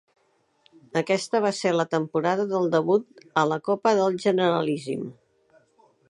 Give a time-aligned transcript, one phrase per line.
[1.01, 5.05] Aquesta va ser la temporada del debut a la Copa del Generalíssim.